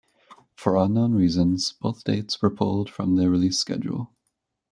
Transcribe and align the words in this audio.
For 0.55 0.77
unknown 0.77 1.13
reasons, 1.13 1.73
both 1.73 2.05
dates 2.05 2.41
were 2.41 2.49
pulled 2.49 2.89
from 2.89 3.17
the 3.17 3.29
release 3.29 3.59
schedule. 3.59 4.11